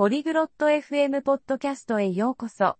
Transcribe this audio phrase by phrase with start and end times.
[0.00, 2.78] Polyglot FM ポッドキャストへようこそ。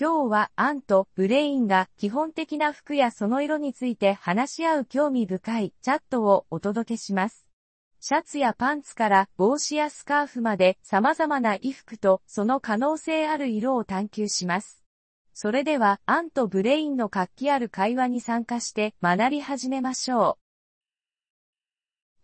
[0.00, 7.46] 今日はアンとブレインが基本的な服やその色について話し合う興味深いチャットをお届けします。
[8.00, 14.82] シャツやパンツから帽子やスカーフまで様々な衣服とその可能性ある色を探求します。
[15.34, 20.38] それでは、アンとブレインの活気ある会話に参加して学び始めましょ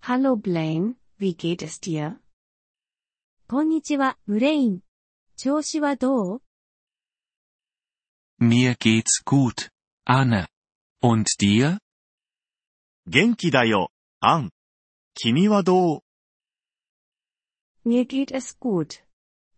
[0.01, 0.07] う。
[0.07, 2.17] Hallo Blaine, wie geht es dir?
[3.51, 4.81] こんにちは、ブレイン。
[5.37, 6.43] 調子はどう
[8.41, 9.73] Mir geht's gut,
[10.07, 10.47] Anne.
[11.03, 11.79] Und dir?
[13.09, 13.91] 元気だよ、
[14.21, 14.51] アン。
[15.15, 16.01] 君はどう
[17.85, 19.03] Mir geht es gut.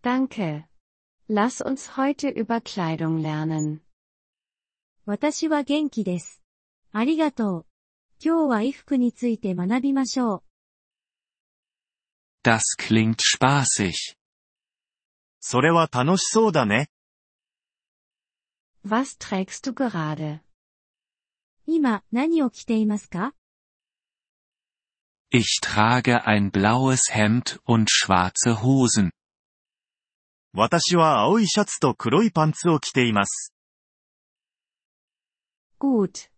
[0.02, 0.64] Danke.
[1.28, 3.80] Lass uns heute über Kleidung lernen.
[5.04, 6.40] 私は元気です。
[6.92, 7.66] ありがとう。
[8.24, 10.51] 今日は衣服について学びましょう。
[12.43, 14.15] Das klingt spaßig.
[15.39, 16.89] それは楽しそうだね。
[18.85, 20.41] Was trägst du gerade?
[21.65, 23.33] 今、何を着ていますか
[25.29, 29.11] Ich trage ein blaues Hemd und schwarze Hosen.
[30.53, 33.53] 私は青いシャツと黒いパンツを着ています。
[35.79, 36.31] Gut.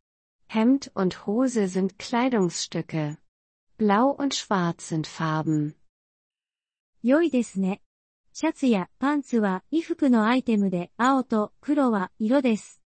[0.50, 3.17] Hemd und Hose sind Kleidungsstücke.
[3.78, 5.75] Blau und schwarz sind Farben.
[7.03, 7.81] 良いですね。
[8.33, 12.81] シャツやパンツは衣服のアイテムで青と黒は色です。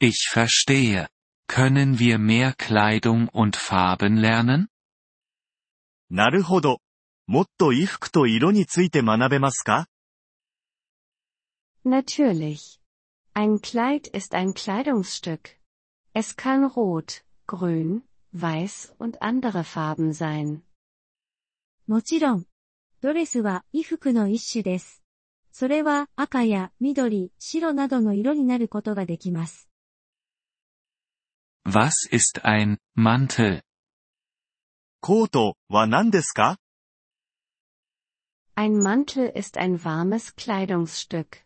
[0.00, 1.08] Ich verstehe.
[1.48, 4.68] Können wir mehr Kleidung und Farben lernen?
[6.10, 6.80] なるほど。
[7.26, 9.88] もっと衣服と色について学べますか
[11.84, 12.80] Natürlich.
[13.34, 15.58] Ein Kleid ist ein Kleidungsstück.
[16.14, 20.62] Es kann rot, grün, weiß und andere Farben sein.
[21.87, 22.45] もちろん。
[22.99, 25.03] ドレスは衣服の一種です。
[25.53, 29.69] それは赤や緑、白などの色になることができます。
[31.65, 33.61] Was ist ein Mantel?
[34.99, 36.57] コートは何ですか
[38.55, 41.45] Ein Mantel ist ein warmes Kleidungsstück.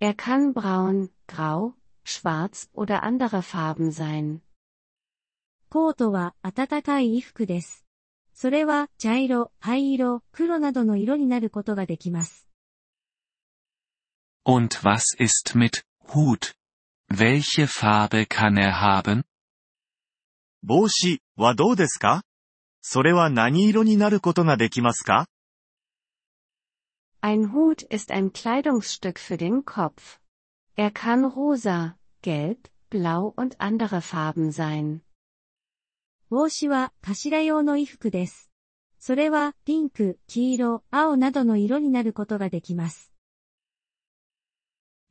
[0.00, 4.40] Er kann braun, grau, schwarz oder andere Farben sein.
[5.68, 7.85] コートは暖かい衣服です。
[8.38, 12.46] それは茶色、灰色、黒などの色になることができます。
[14.44, 16.54] Und was ist mit Hut?
[17.08, 19.24] Welche Farbe kann er haben?
[20.62, 22.24] 帽子はどうですか
[22.82, 25.28] それは何色になることができますか
[27.22, 30.20] Ein Hut ist ein Kleidungsstück für den Kopf.
[30.76, 35.00] Er kann rosa, gelb, blau und andere Farben sein.
[36.28, 38.50] 帽子は頭用の衣服です。
[38.98, 43.12] それはピンク、黄色、青などの色になることができます。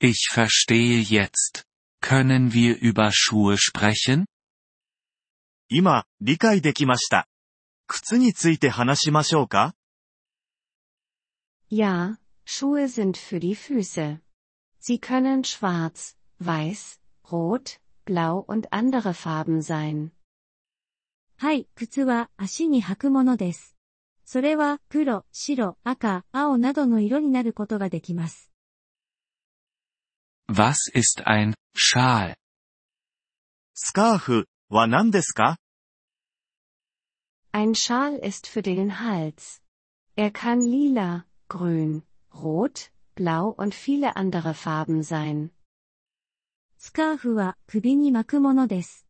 [0.02, 1.64] Ich verstehe jetzt.
[2.02, 4.26] Können wir über Schuhe sprechen?
[5.70, 7.28] 今、理解できました。
[7.88, 9.74] 靴について話しましょうか
[11.70, 14.20] Ja, Schuhe sind für die Füße.
[14.80, 17.00] Sie können schwarz, weiß,
[17.32, 20.12] rot, blau und andere Farben sein.
[21.38, 23.76] はい、靴は足に履くものです。
[24.24, 28.52] それは黒、白、赤、青などの色になることができます。
[30.48, 32.36] Was ist ein Schal?
[33.74, 35.58] スカーフは何ですか
[37.52, 39.62] Ein Schal ist für den Hals.
[40.16, 42.04] Er kann lila, grün,
[42.34, 45.52] rot, blau und viele andere Farben sein.
[46.78, 49.05] スカーフは首に巻くものです。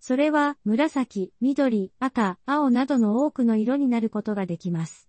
[0.00, 5.08] それは紫、緑、赤、青などの多くの色になることができます。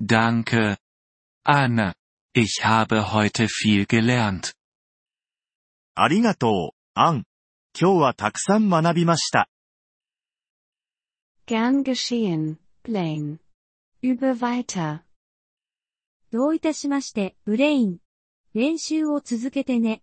[0.00, 0.78] Danke,
[1.44, 1.94] Anna.
[2.34, 4.54] Ich habe heute viel gelernt.
[5.94, 7.24] ありがとう、アン。
[7.78, 9.48] 今日はたくさん学びました。
[11.46, 13.38] Gern geschehen, Blaine.
[14.02, 15.00] Übe weiter.
[16.32, 17.98] どういたしまして、ブレイン。
[18.54, 20.02] 練習を続けてね。